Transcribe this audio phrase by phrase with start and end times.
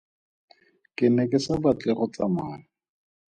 [0.95, 2.57] Ke ne ke sa batle go tsamaya.